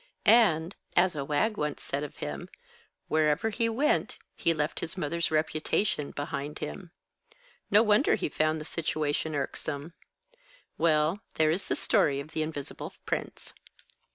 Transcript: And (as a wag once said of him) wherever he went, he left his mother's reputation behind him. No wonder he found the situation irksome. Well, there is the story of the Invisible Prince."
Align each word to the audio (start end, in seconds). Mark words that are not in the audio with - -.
And 0.25 0.73
(as 0.97 1.15
a 1.15 1.23
wag 1.23 1.57
once 1.57 1.83
said 1.83 2.01
of 2.01 2.15
him) 2.15 2.49
wherever 3.07 3.51
he 3.51 3.69
went, 3.69 4.17
he 4.35 4.51
left 4.51 4.79
his 4.79 4.97
mother's 4.97 5.29
reputation 5.29 6.09
behind 6.09 6.57
him. 6.57 6.89
No 7.69 7.83
wonder 7.83 8.15
he 8.15 8.27
found 8.27 8.59
the 8.59 8.65
situation 8.65 9.35
irksome. 9.35 9.93
Well, 10.75 11.19
there 11.35 11.51
is 11.51 11.65
the 11.65 11.75
story 11.75 12.19
of 12.19 12.29
the 12.29 12.41
Invisible 12.41 12.93
Prince." 13.05 13.53